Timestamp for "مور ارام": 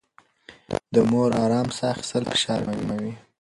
1.11-1.67